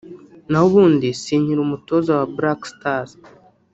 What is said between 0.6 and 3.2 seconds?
ubundi si nkiri umutoza wa Black stars”